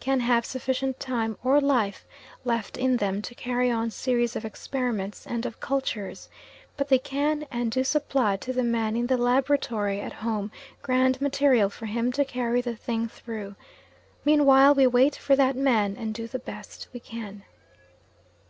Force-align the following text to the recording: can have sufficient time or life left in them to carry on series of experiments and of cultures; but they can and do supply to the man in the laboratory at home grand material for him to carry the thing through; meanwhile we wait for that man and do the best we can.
can 0.00 0.20
have 0.20 0.44
sufficient 0.44 1.00
time 1.00 1.38
or 1.42 1.62
life 1.62 2.04
left 2.44 2.76
in 2.76 2.98
them 2.98 3.22
to 3.22 3.34
carry 3.34 3.70
on 3.70 3.90
series 3.90 4.36
of 4.36 4.44
experiments 4.44 5.26
and 5.26 5.46
of 5.46 5.60
cultures; 5.60 6.28
but 6.76 6.88
they 6.90 6.98
can 6.98 7.46
and 7.50 7.70
do 7.70 7.82
supply 7.82 8.36
to 8.36 8.52
the 8.52 8.62
man 8.62 8.94
in 8.94 9.06
the 9.06 9.16
laboratory 9.16 9.98
at 9.98 10.12
home 10.12 10.52
grand 10.82 11.18
material 11.22 11.70
for 11.70 11.86
him 11.86 12.12
to 12.12 12.22
carry 12.22 12.60
the 12.60 12.76
thing 12.76 13.08
through; 13.08 13.54
meanwhile 14.26 14.74
we 14.74 14.86
wait 14.86 15.16
for 15.16 15.34
that 15.34 15.56
man 15.56 15.96
and 15.96 16.12
do 16.12 16.28
the 16.28 16.38
best 16.38 16.88
we 16.92 17.00
can. 17.00 17.42